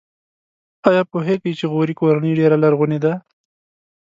[0.87, 3.13] ایا پوهیږئ چې غوري کورنۍ ډېره لرغونې ده؟